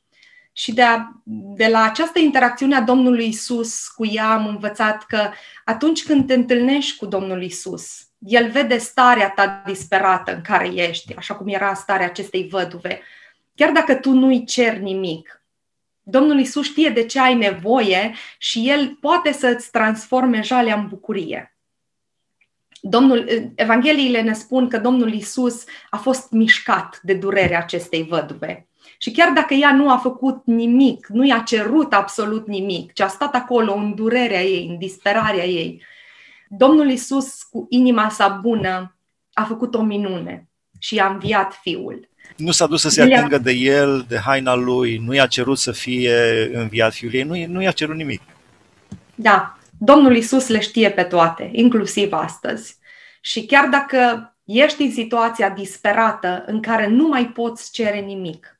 Și 0.53 0.73
de, 0.73 0.81
a, 0.81 1.07
de 1.55 1.67
la 1.67 1.83
această 1.83 2.19
interacțiune 2.19 2.75
a 2.75 2.81
Domnului 2.81 3.27
Isus 3.27 3.87
cu 3.87 4.05
ea 4.05 4.31
am 4.31 4.47
învățat 4.47 5.03
că 5.03 5.29
atunci 5.65 6.05
când 6.05 6.27
te 6.27 6.33
întâlnești 6.33 6.97
cu 6.97 7.05
Domnul 7.05 7.43
Isus, 7.43 8.07
el 8.25 8.49
vede 8.49 8.77
starea 8.77 9.29
ta 9.29 9.63
disperată 9.65 10.33
în 10.35 10.41
care 10.41 10.67
ești, 10.67 11.15
așa 11.15 11.35
cum 11.35 11.47
era 11.47 11.73
starea 11.73 12.05
acestei 12.05 12.47
văduve. 12.47 13.01
Chiar 13.55 13.71
dacă 13.71 13.95
tu 13.95 14.11
nu-i 14.11 14.45
cer 14.45 14.77
nimic, 14.77 15.41
Domnul 16.07 16.39
Isus 16.39 16.65
știe 16.65 16.89
de 16.89 17.05
ce 17.05 17.19
ai 17.19 17.35
nevoie 17.35 18.13
și 18.37 18.69
El 18.69 18.97
poate 19.01 19.31
să 19.31 19.47
îți 19.47 19.71
transforme 19.71 20.41
jalea 20.41 20.75
în 20.75 20.87
bucurie. 20.87 21.55
Domnul, 22.81 23.51
Evangheliile 23.55 24.21
ne 24.21 24.33
spun 24.33 24.69
că 24.69 24.77
Domnul 24.77 25.13
Isus 25.13 25.63
a 25.89 25.97
fost 25.97 26.31
mișcat 26.31 26.99
de 27.03 27.13
durerea 27.13 27.59
acestei 27.59 28.03
văduve. 28.03 28.67
Și 28.97 29.11
chiar 29.11 29.31
dacă 29.31 29.53
ea 29.53 29.73
nu 29.73 29.89
a 29.89 29.97
făcut 29.97 30.41
nimic, 30.45 31.07
nu 31.07 31.25
i-a 31.25 31.39
cerut 31.39 31.93
absolut 31.93 32.47
nimic, 32.47 32.93
ci 32.93 32.99
a 32.99 33.07
stat 33.07 33.35
acolo 33.35 33.73
în 33.73 33.95
durerea 33.95 34.43
ei, 34.43 34.67
în 34.69 34.77
disperarea 34.77 35.45
ei, 35.45 35.81
Domnul 36.57 36.89
Isus, 36.89 37.43
cu 37.43 37.65
inima 37.69 38.09
sa 38.09 38.27
bună, 38.27 38.97
a 39.33 39.43
făcut 39.43 39.75
o 39.75 39.81
minune 39.81 40.49
și 40.79 40.99
a 40.99 41.07
înviat 41.07 41.59
fiul. 41.61 42.09
Nu 42.37 42.51
s-a 42.51 42.67
dus 42.67 42.81
să 42.81 42.89
se 42.89 43.01
atingă 43.01 43.37
de 43.37 43.51
el, 43.51 44.05
de 44.07 44.17
haina 44.17 44.53
lui, 44.53 44.97
nu 44.97 45.13
i-a 45.13 45.27
cerut 45.27 45.57
să 45.57 45.71
fie 45.71 46.49
înviat 46.53 46.93
fiul 46.93 47.13
ei, 47.13 47.23
nu, 47.23 47.45
nu 47.47 47.61
i-a 47.61 47.71
cerut 47.71 47.95
nimic. 47.95 48.21
Da, 49.15 49.57
Domnul 49.77 50.15
Isus 50.15 50.47
le 50.47 50.59
știe 50.59 50.91
pe 50.91 51.03
toate, 51.03 51.49
inclusiv 51.53 52.13
astăzi. 52.13 52.77
Și 53.21 53.45
chiar 53.45 53.67
dacă 53.67 54.29
ești 54.43 54.81
în 54.81 54.91
situația 54.91 55.49
disperată 55.49 56.43
în 56.47 56.61
care 56.61 56.87
nu 56.87 57.07
mai 57.07 57.27
poți 57.27 57.71
cere 57.71 57.99
nimic, 57.99 58.59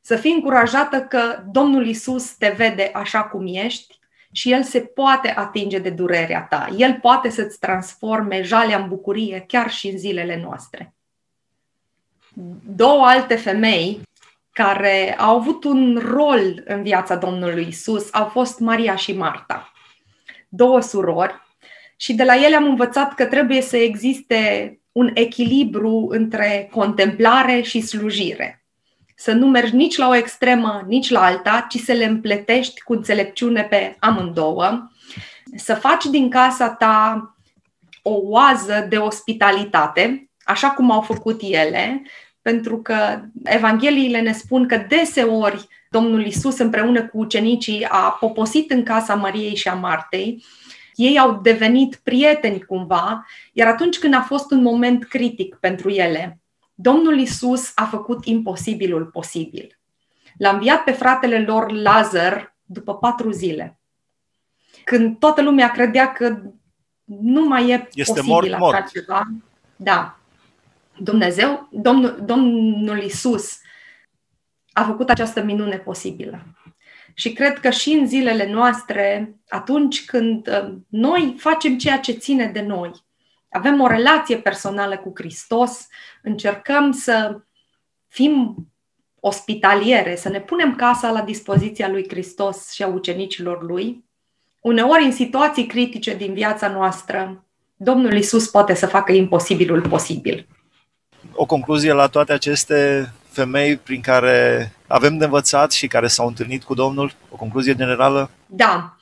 să 0.00 0.16
fii 0.16 0.32
încurajată 0.32 1.00
că 1.00 1.42
Domnul 1.52 1.86
Isus 1.86 2.30
te 2.30 2.54
vede 2.56 2.90
așa 2.94 3.22
cum 3.22 3.46
ești 3.46 3.99
și 4.32 4.52
El 4.52 4.62
se 4.62 4.80
poate 4.80 5.32
atinge 5.36 5.78
de 5.78 5.90
durerea 5.90 6.46
ta. 6.50 6.68
El 6.76 6.98
poate 7.00 7.28
să-ți 7.28 7.58
transforme 7.58 8.42
jalea 8.42 8.78
în 8.78 8.88
bucurie 8.88 9.44
chiar 9.48 9.70
și 9.70 9.88
în 9.88 9.98
zilele 9.98 10.40
noastre. 10.44 10.94
Două 12.66 13.04
alte 13.04 13.34
femei 13.34 14.00
care 14.52 15.16
au 15.18 15.36
avut 15.36 15.64
un 15.64 16.00
rol 16.04 16.62
în 16.64 16.82
viața 16.82 17.16
Domnului 17.16 17.66
Isus 17.68 18.08
au 18.12 18.24
fost 18.24 18.58
Maria 18.58 18.96
și 18.96 19.12
Marta. 19.12 19.72
Două 20.48 20.80
surori 20.80 21.40
și 21.96 22.14
de 22.14 22.24
la 22.24 22.34
ele 22.34 22.56
am 22.56 22.64
învățat 22.64 23.14
că 23.14 23.26
trebuie 23.26 23.60
să 23.60 23.76
existe 23.76 24.74
un 24.92 25.10
echilibru 25.14 26.06
între 26.10 26.68
contemplare 26.72 27.60
și 27.60 27.80
slujire 27.80 28.59
să 29.20 29.32
nu 29.32 29.46
mergi 29.46 29.74
nici 29.74 29.96
la 29.96 30.08
o 30.08 30.14
extremă, 30.14 30.84
nici 30.86 31.10
la 31.10 31.24
alta, 31.24 31.66
ci 31.68 31.76
să 31.76 31.92
le 31.92 32.04
împletești 32.04 32.80
cu 32.80 32.92
înțelepciune 32.92 33.62
pe 33.62 33.96
amândouă, 33.98 34.90
să 35.56 35.74
faci 35.74 36.04
din 36.04 36.30
casa 36.30 36.70
ta 36.70 37.34
o 38.02 38.18
oază 38.22 38.86
de 38.88 38.96
ospitalitate, 38.96 40.30
așa 40.44 40.70
cum 40.70 40.90
au 40.90 41.00
făcut 41.00 41.40
ele, 41.42 42.02
pentru 42.42 42.82
că 42.82 43.20
Evangheliile 43.44 44.20
ne 44.20 44.32
spun 44.32 44.66
că 44.68 44.84
deseori 44.88 45.68
Domnul 45.90 46.26
Isus 46.26 46.58
împreună 46.58 47.06
cu 47.06 47.18
ucenicii 47.18 47.84
a 47.88 48.16
poposit 48.20 48.70
în 48.70 48.82
casa 48.82 49.14
Mariei 49.14 49.56
și 49.56 49.68
a 49.68 49.74
Martei, 49.74 50.44
ei 50.94 51.18
au 51.18 51.40
devenit 51.42 52.00
prieteni 52.02 52.64
cumva, 52.64 53.26
iar 53.52 53.68
atunci 53.68 53.98
când 53.98 54.14
a 54.14 54.20
fost 54.20 54.50
un 54.50 54.62
moment 54.62 55.04
critic 55.04 55.54
pentru 55.54 55.90
ele, 55.90 56.39
Domnul 56.82 57.18
Isus 57.18 57.72
a 57.74 57.84
făcut 57.84 58.24
imposibilul 58.24 59.04
posibil. 59.04 59.78
L-a 60.38 60.50
înviat 60.50 60.84
pe 60.84 60.90
fratele 60.90 61.44
lor 61.44 61.70
Lazar 61.70 62.56
după 62.64 62.96
patru 62.96 63.30
zile. 63.30 63.80
Când 64.84 65.18
toată 65.18 65.42
lumea 65.42 65.70
credea 65.70 66.12
că 66.12 66.42
nu 67.04 67.44
mai 67.44 67.68
e 67.68 67.88
este 67.92 68.12
posibil 68.12 68.56
mort, 68.58 68.74
așa 68.74 68.82
mort. 68.82 68.90
ceva. 68.90 69.26
Da. 69.76 70.18
Dumnezeu, 70.98 71.68
Domnul, 71.70 72.22
Domnul 72.24 73.02
Isus 73.02 73.58
a 74.72 74.84
făcut 74.84 75.10
această 75.10 75.42
minune 75.42 75.76
posibilă. 75.76 76.42
Și 77.14 77.32
cred 77.32 77.58
că 77.58 77.70
și 77.70 77.90
în 77.90 78.06
zilele 78.06 78.52
noastre, 78.52 79.34
atunci 79.48 80.04
când 80.04 80.48
uh, 80.48 80.74
noi 80.88 81.34
facem 81.38 81.78
ceea 81.78 81.98
ce 81.98 82.12
ține 82.12 82.46
de 82.46 82.60
noi, 82.60 82.90
avem 83.50 83.80
o 83.80 83.86
relație 83.86 84.36
personală 84.36 84.96
cu 84.96 85.12
Hristos, 85.14 85.86
încercăm 86.22 86.92
să 86.92 87.40
fim 88.08 88.56
ospitaliere, 89.20 90.16
să 90.16 90.28
ne 90.28 90.40
punem 90.40 90.74
casa 90.76 91.10
la 91.10 91.22
dispoziția 91.22 91.88
lui 91.88 92.08
Hristos 92.08 92.70
și 92.72 92.82
a 92.82 92.86
ucenicilor 92.86 93.62
lui. 93.62 94.04
Uneori, 94.60 95.04
în 95.04 95.12
situații 95.12 95.66
critice 95.66 96.16
din 96.16 96.32
viața 96.32 96.68
noastră, 96.68 97.44
Domnul 97.76 98.12
Isus 98.12 98.48
poate 98.48 98.74
să 98.74 98.86
facă 98.86 99.12
imposibilul 99.12 99.88
posibil. 99.88 100.46
O 101.32 101.46
concluzie 101.46 101.92
la 101.92 102.06
toate 102.06 102.32
aceste 102.32 103.12
femei 103.28 103.76
prin 103.76 104.00
care 104.00 104.72
avem 104.86 105.16
de 105.18 105.24
învățat 105.24 105.72
și 105.72 105.86
care 105.86 106.06
s-au 106.06 106.26
întâlnit 106.26 106.64
cu 106.64 106.74
Domnul? 106.74 107.12
O 107.30 107.36
concluzie 107.36 107.74
generală? 107.74 108.30
Da 108.46 108.96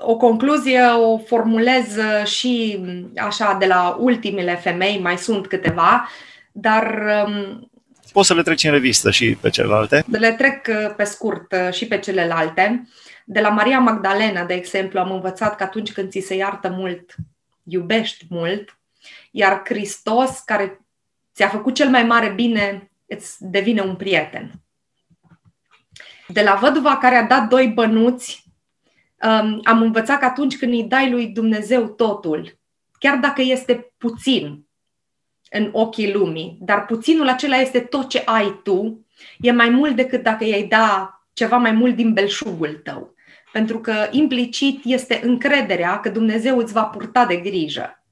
o 0.00 0.16
concluzie 0.16 0.80
o 0.80 1.18
formulez 1.18 1.96
și 2.24 2.80
așa 3.16 3.56
de 3.58 3.66
la 3.66 3.96
ultimele 4.00 4.56
femei, 4.56 4.98
mai 4.98 5.18
sunt 5.18 5.46
câteva, 5.46 6.08
dar 6.52 7.02
um, 7.26 7.70
poți 8.12 8.26
să 8.26 8.34
le 8.34 8.42
treci 8.42 8.64
în 8.64 8.70
revistă 8.70 9.10
și 9.10 9.36
pe 9.40 9.50
celelalte. 9.50 10.04
Le 10.10 10.32
trec 10.32 10.66
uh, 10.68 10.94
pe 10.96 11.04
scurt 11.04 11.52
uh, 11.52 11.72
și 11.72 11.86
pe 11.86 11.98
celelalte. 11.98 12.88
De 13.24 13.40
la 13.40 13.48
Maria 13.48 13.78
Magdalena, 13.78 14.44
de 14.44 14.54
exemplu, 14.54 15.00
am 15.00 15.12
învățat 15.12 15.56
că 15.56 15.62
atunci 15.62 15.92
când 15.92 16.10
ți 16.10 16.20
se 16.20 16.34
iartă 16.34 16.68
mult, 16.70 17.14
iubești 17.62 18.26
mult, 18.28 18.78
iar 19.30 19.62
Hristos, 19.64 20.38
care 20.38 20.80
ți-a 21.34 21.48
făcut 21.48 21.74
cel 21.74 21.88
mai 21.88 22.02
mare 22.04 22.28
bine, 22.28 22.90
îți 23.06 23.36
devine 23.38 23.80
un 23.80 23.96
prieten. 23.96 24.52
De 26.28 26.42
la 26.42 26.54
văduva 26.54 26.96
care 26.96 27.14
a 27.14 27.22
dat 27.22 27.48
doi 27.48 27.68
bănuți, 27.68 28.47
um, 29.22 29.60
am 29.64 29.82
învățat 29.82 30.18
că 30.18 30.24
atunci 30.24 30.58
când 30.58 30.72
îi 30.72 30.84
dai 30.84 31.10
lui 31.10 31.26
Dumnezeu 31.26 31.86
totul, 31.86 32.58
chiar 32.98 33.16
dacă 33.16 33.42
este 33.42 33.92
puțin 33.96 34.66
în 35.50 35.68
ochii 35.72 36.12
lumii, 36.12 36.58
dar 36.60 36.84
puținul 36.84 37.28
acela 37.28 37.56
este 37.56 37.80
tot 37.80 38.08
ce 38.08 38.22
ai 38.24 38.60
tu, 38.64 39.06
e 39.38 39.52
mai 39.52 39.68
mult 39.68 39.96
decât 39.96 40.22
dacă 40.22 40.44
i-ai 40.44 40.66
da 40.66 41.12
ceva 41.32 41.56
mai 41.56 41.72
mult 41.72 41.96
din 41.96 42.12
belșugul 42.12 42.80
tău. 42.84 43.14
Pentru 43.52 43.80
că 43.80 44.08
implicit 44.10 44.80
este 44.84 45.20
încrederea 45.22 46.00
că 46.00 46.08
Dumnezeu 46.08 46.58
îți 46.58 46.72
va 46.72 46.84
purta 46.84 47.26
de 47.26 47.36
grijă. 47.36 48.04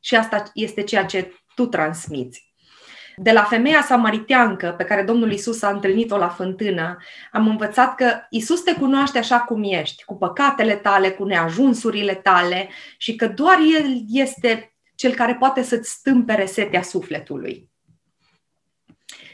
Și 0.00 0.16
asta 0.16 0.50
este 0.54 0.82
ceea 0.82 1.04
ce 1.04 1.32
tu 1.54 1.66
transmiți. 1.66 2.53
De 3.16 3.32
la 3.32 3.42
femeia 3.42 3.82
samariteancă 3.82 4.74
pe 4.76 4.84
care 4.84 5.02
Domnul 5.02 5.32
Isus 5.32 5.62
a 5.62 5.68
întâlnit-o 5.68 6.16
la 6.16 6.28
fântână, 6.28 6.96
am 7.32 7.48
învățat 7.48 7.94
că 7.94 8.20
Isus 8.30 8.60
te 8.60 8.74
cunoaște 8.74 9.18
așa 9.18 9.40
cum 9.40 9.62
ești, 9.62 10.04
cu 10.04 10.16
păcatele 10.16 10.74
tale, 10.74 11.10
cu 11.10 11.24
neajunsurile 11.24 12.14
tale 12.14 12.68
și 12.98 13.14
că 13.14 13.28
doar 13.28 13.58
El 13.80 14.00
este 14.08 14.74
cel 14.94 15.14
care 15.14 15.34
poate 15.34 15.62
să-ți 15.62 15.90
stâmpere 15.90 16.46
setea 16.46 16.82
sufletului. 16.82 17.70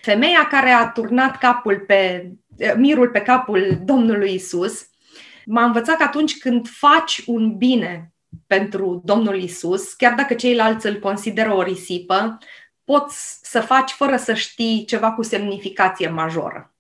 Femeia 0.03 0.47
care 0.47 0.71
a 0.71 0.89
turnat 0.89 1.39
capul 1.39 1.79
pe, 1.87 2.31
mirul 2.77 3.09
pe 3.09 3.21
capul 3.21 3.81
Domnului 3.85 4.35
Isus 4.35 4.89
m-a 5.45 5.65
învățat 5.65 5.97
că 5.97 6.03
atunci 6.03 6.39
când 6.39 6.69
faci 6.69 7.23
un 7.27 7.57
bine 7.57 8.13
pentru 8.47 9.03
Domnul 9.05 9.43
Isus, 9.43 9.93
chiar 9.93 10.15
dacă 10.15 10.35
ceilalți 10.35 10.87
îl 10.87 10.99
consideră 10.99 11.55
o 11.55 11.63
risipă, 11.63 12.39
poți 12.91 13.39
să 13.43 13.61
faci 13.61 13.91
fără 13.91 14.17
să 14.17 14.35
știi 14.35 14.85
ceva 14.85 15.13
cu 15.13 15.23
semnificație 15.23 16.09
majoră. 16.09 16.73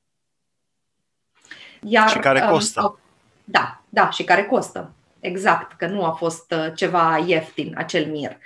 Iar, 1.82 2.08
și 2.08 2.18
care 2.18 2.42
um, 2.42 2.50
costă. 2.50 2.82
Uh, 2.84 2.98
da, 3.44 3.82
da, 3.88 4.10
și 4.10 4.24
care 4.24 4.44
costă. 4.44 4.92
Exact, 5.20 5.72
că 5.72 5.86
nu 5.86 6.04
a 6.04 6.10
fost 6.10 6.52
uh, 6.56 6.72
ceva 6.74 7.24
ieftin 7.26 7.74
acel 7.76 8.06
mir. 8.06 8.36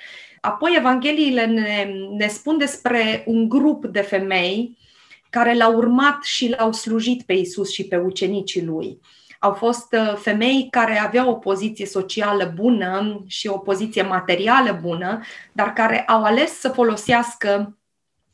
Apoi, 0.41 0.75
Evangheliile 0.79 1.47
ne, 1.47 1.85
ne 2.17 2.29
spun 2.29 2.59
despre 2.59 3.25
un 3.27 3.49
grup 3.49 3.85
de 3.85 4.01
femei 4.01 4.79
care 5.31 5.55
l-au 5.55 5.75
urmat 5.75 6.23
și 6.23 6.49
l-au 6.49 6.73
slujit 6.73 7.23
pe 7.23 7.33
Isus 7.33 7.71
și 7.71 7.85
pe 7.85 7.97
ucenicii 7.97 8.65
lui 8.65 9.01
au 9.45 9.53
fost 9.53 9.93
uh, 9.93 10.15
femei 10.17 10.69
care 10.71 10.99
aveau 10.99 11.31
o 11.31 11.35
poziție 11.35 11.87
socială 11.87 12.53
bună 12.55 13.23
și 13.27 13.47
o 13.47 13.59
poziție 13.59 14.03
materială 14.03 14.79
bună, 14.83 15.21
dar 15.53 15.73
care 15.73 16.01
au 16.01 16.23
ales 16.23 16.59
să 16.59 16.69
folosească 16.69 17.79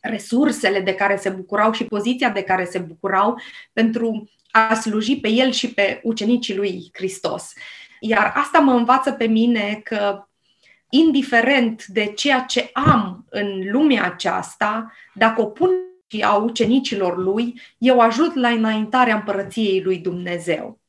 resursele 0.00 0.80
de 0.80 0.94
care 0.94 1.16
se 1.16 1.28
bucurau 1.28 1.72
și 1.72 1.84
poziția 1.84 2.30
de 2.30 2.42
care 2.42 2.64
se 2.64 2.78
bucurau 2.78 3.40
pentru 3.72 4.30
a 4.50 4.74
sluji 4.74 5.20
pe 5.20 5.28
el 5.28 5.50
și 5.50 5.74
pe 5.74 6.00
ucenicii 6.02 6.56
lui 6.56 6.90
Hristos. 6.92 7.52
Iar 8.00 8.32
asta 8.34 8.58
mă 8.58 8.72
învață 8.72 9.12
pe 9.12 9.26
mine 9.26 9.80
că 9.84 10.28
indiferent 10.88 11.86
de 11.86 12.04
ceea 12.04 12.40
ce 12.40 12.70
am 12.72 13.24
în 13.28 13.70
lumea 13.70 14.04
aceasta, 14.04 14.92
dacă 15.14 15.40
o 15.40 15.46
pun 15.46 15.70
și 16.06 16.22
a 16.22 16.34
ucenicilor 16.34 17.16
lui, 17.16 17.60
eu 17.78 18.00
ajut 18.00 18.34
la 18.34 18.48
înaintarea 18.48 19.14
împărăției 19.14 19.82
lui 19.82 19.98
Dumnezeu 19.98 20.79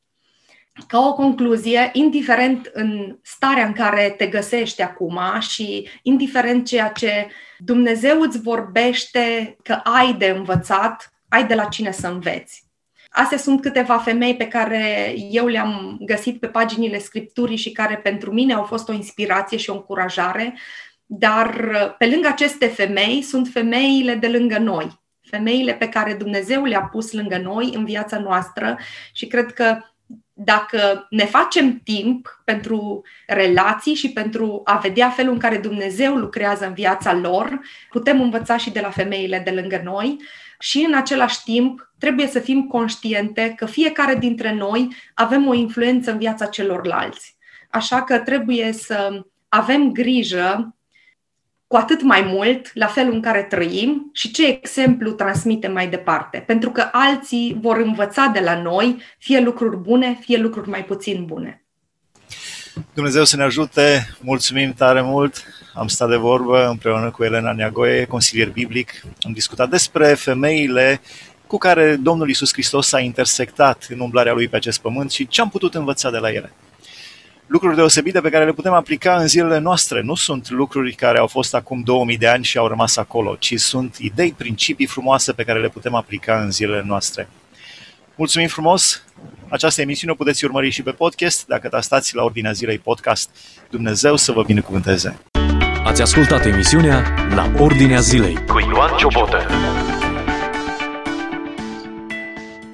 ca 0.87 0.99
o 0.99 1.13
concluzie, 1.13 1.89
indiferent 1.93 2.69
în 2.73 3.17
starea 3.21 3.65
în 3.65 3.73
care 3.73 4.13
te 4.17 4.27
găsești 4.27 4.81
acum 4.81 5.19
și 5.39 5.89
indiferent 6.01 6.67
ceea 6.67 6.87
ce 6.89 7.27
Dumnezeu 7.57 8.21
îți 8.21 8.41
vorbește 8.41 9.55
că 9.63 9.73
ai 9.73 10.13
de 10.13 10.27
învățat, 10.27 11.13
ai 11.29 11.45
de 11.45 11.55
la 11.55 11.65
cine 11.65 11.91
să 11.91 12.07
înveți. 12.07 12.69
Astea 13.09 13.37
sunt 13.37 13.61
câteva 13.61 13.97
femei 13.97 14.35
pe 14.35 14.47
care 14.47 15.13
eu 15.31 15.47
le-am 15.47 15.97
găsit 15.99 16.39
pe 16.39 16.47
paginile 16.47 16.97
Scripturii 16.97 17.57
și 17.57 17.71
care 17.71 17.97
pentru 17.97 18.31
mine 18.31 18.53
au 18.53 18.63
fost 18.63 18.89
o 18.89 18.93
inspirație 18.93 19.57
și 19.57 19.69
o 19.69 19.73
încurajare, 19.73 20.57
dar 21.05 21.55
pe 21.97 22.05
lângă 22.05 22.27
aceste 22.27 22.67
femei 22.67 23.21
sunt 23.21 23.47
femeile 23.47 24.15
de 24.15 24.27
lângă 24.27 24.57
noi, 24.57 24.99
femeile 25.21 25.73
pe 25.73 25.89
care 25.89 26.13
Dumnezeu 26.13 26.63
le-a 26.63 26.83
pus 26.83 27.11
lângă 27.11 27.37
noi 27.37 27.71
în 27.73 27.85
viața 27.85 28.19
noastră 28.19 28.77
și 29.13 29.27
cred 29.27 29.53
că 29.53 29.77
dacă 30.33 31.07
ne 31.09 31.25
facem 31.25 31.79
timp 31.83 32.41
pentru 32.45 33.01
relații 33.27 33.93
și 33.93 34.11
pentru 34.11 34.61
a 34.63 34.77
vedea 34.77 35.09
felul 35.09 35.33
în 35.33 35.39
care 35.39 35.57
Dumnezeu 35.57 36.15
lucrează 36.15 36.65
în 36.65 36.73
viața 36.73 37.13
lor, 37.13 37.59
putem 37.89 38.21
învăța 38.21 38.57
și 38.57 38.71
de 38.71 38.79
la 38.79 38.89
femeile 38.89 39.41
de 39.45 39.51
lângă 39.51 39.81
noi 39.83 40.17
și 40.59 40.85
în 40.87 40.93
același 40.93 41.43
timp 41.43 41.91
trebuie 41.99 42.27
să 42.27 42.39
fim 42.39 42.67
conștiente 42.67 43.53
că 43.57 43.65
fiecare 43.65 44.15
dintre 44.15 44.53
noi 44.53 44.87
avem 45.13 45.47
o 45.47 45.53
influență 45.53 46.11
în 46.11 46.17
viața 46.17 46.45
celorlalți. 46.45 47.35
Așa 47.69 48.03
că 48.03 48.19
trebuie 48.19 48.71
să 48.71 49.25
avem 49.49 49.91
grijă 49.91 50.75
cu 51.71 51.77
atât 51.77 52.01
mai 52.01 52.21
mult 52.21 52.71
la 52.73 52.87
felul 52.87 53.13
în 53.13 53.21
care 53.21 53.43
trăim 53.43 54.09
și 54.13 54.31
ce 54.31 54.47
exemplu 54.47 55.11
transmitem 55.11 55.71
mai 55.71 55.87
departe. 55.87 56.43
Pentru 56.47 56.71
că 56.71 56.89
alții 56.91 57.57
vor 57.61 57.77
învăța 57.77 58.31
de 58.33 58.39
la 58.39 58.61
noi 58.61 59.01
fie 59.17 59.39
lucruri 59.39 59.77
bune, 59.77 60.17
fie 60.21 60.37
lucruri 60.37 60.69
mai 60.69 60.83
puțin 60.83 61.25
bune. 61.25 61.65
Dumnezeu 62.93 63.23
să 63.23 63.35
ne 63.35 63.43
ajute, 63.43 64.15
mulțumim 64.21 64.73
tare 64.73 65.01
mult. 65.01 65.43
Am 65.73 65.87
stat 65.87 66.09
de 66.09 66.15
vorbă 66.15 66.67
împreună 66.67 67.11
cu 67.11 67.23
Elena 67.23 67.53
Neagoie, 67.53 68.05
consilier 68.05 68.49
biblic. 68.49 69.01
Am 69.21 69.31
discutat 69.31 69.69
despre 69.69 70.05
femeile 70.05 71.01
cu 71.47 71.57
care 71.57 71.95
Domnul 71.95 72.29
Isus 72.29 72.53
Hristos 72.53 72.93
a 72.93 72.99
intersectat 72.99 73.87
în 73.89 73.99
umblarea 73.99 74.33
lui 74.33 74.47
pe 74.47 74.55
acest 74.55 74.79
pământ 74.81 75.11
și 75.11 75.27
ce 75.27 75.41
am 75.41 75.49
putut 75.49 75.75
învăța 75.75 76.11
de 76.11 76.17
la 76.17 76.31
ele 76.31 76.51
lucruri 77.51 77.75
deosebite 77.75 78.21
pe 78.21 78.29
care 78.29 78.45
le 78.45 78.51
putem 78.51 78.73
aplica 78.73 79.15
în 79.15 79.27
zilele 79.27 79.59
noastre. 79.59 80.01
Nu 80.01 80.15
sunt 80.15 80.49
lucruri 80.49 80.93
care 80.93 81.17
au 81.17 81.27
fost 81.27 81.55
acum 81.55 81.81
2000 81.81 82.17
de 82.17 82.27
ani 82.27 82.43
și 82.43 82.57
au 82.57 82.67
rămas 82.67 82.97
acolo, 82.97 83.35
ci 83.39 83.59
sunt 83.59 83.95
idei, 83.99 84.33
principii 84.37 84.85
frumoase 84.85 85.31
pe 85.31 85.43
care 85.43 85.59
le 85.59 85.69
putem 85.69 85.95
aplica 85.95 86.41
în 86.41 86.51
zilele 86.51 86.83
noastre. 86.85 87.29
Mulțumim 88.15 88.47
frumos! 88.47 89.03
Această 89.49 89.81
emisiune 89.81 90.13
o 90.13 90.15
puteți 90.15 90.45
urmări 90.45 90.69
și 90.69 90.83
pe 90.83 90.91
podcast 90.91 91.47
dacă 91.47 91.77
stați 91.81 92.15
la 92.15 92.23
Ordinea 92.23 92.51
Zilei 92.51 92.77
Podcast. 92.77 93.29
Dumnezeu 93.69 94.15
să 94.15 94.31
vă 94.31 94.43
binecuvânteze! 94.43 95.19
Ați 95.83 96.01
ascultat 96.01 96.45
emisiunea 96.45 97.13
La 97.35 97.51
Ordinea 97.57 97.99
Zilei 97.99 98.45
cu 98.45 98.59
Ioan 98.59 98.97
Ciobotă. 98.97 99.45